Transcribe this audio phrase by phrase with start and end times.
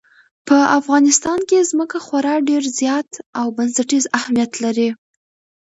[0.47, 3.09] په افغانستان کې ځمکه خورا ډېر زیات
[3.39, 4.89] او بنسټیز اهمیت لري.